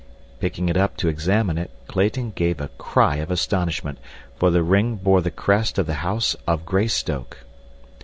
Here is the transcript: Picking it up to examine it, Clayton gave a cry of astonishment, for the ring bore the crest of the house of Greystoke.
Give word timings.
Picking 0.39 0.67
it 0.67 0.77
up 0.77 0.97
to 0.97 1.09
examine 1.09 1.59
it, 1.59 1.69
Clayton 1.87 2.31
gave 2.31 2.59
a 2.59 2.69
cry 2.79 3.17
of 3.17 3.29
astonishment, 3.29 3.99
for 4.35 4.49
the 4.49 4.63
ring 4.63 4.95
bore 4.95 5.21
the 5.21 5.29
crest 5.29 5.77
of 5.77 5.85
the 5.85 5.93
house 6.01 6.35
of 6.47 6.65
Greystoke. 6.65 7.45